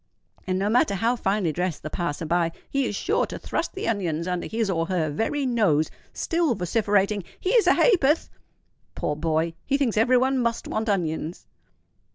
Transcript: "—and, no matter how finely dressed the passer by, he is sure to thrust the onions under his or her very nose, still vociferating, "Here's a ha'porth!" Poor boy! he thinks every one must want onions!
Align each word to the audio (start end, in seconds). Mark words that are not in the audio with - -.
"—and, 0.47 0.57
no 0.57 0.67
matter 0.67 0.95
how 0.95 1.15
finely 1.15 1.51
dressed 1.53 1.83
the 1.83 1.89
passer 1.91 2.25
by, 2.25 2.51
he 2.71 2.87
is 2.87 2.95
sure 2.95 3.27
to 3.27 3.37
thrust 3.37 3.75
the 3.75 3.87
onions 3.87 4.27
under 4.27 4.47
his 4.47 4.67
or 4.67 4.87
her 4.87 5.11
very 5.11 5.45
nose, 5.45 5.91
still 6.11 6.55
vociferating, 6.55 7.23
"Here's 7.39 7.67
a 7.67 7.75
ha'porth!" 7.75 8.31
Poor 8.95 9.15
boy! 9.15 9.53
he 9.63 9.77
thinks 9.77 9.97
every 9.97 10.17
one 10.17 10.39
must 10.39 10.67
want 10.67 10.89
onions! 10.89 11.45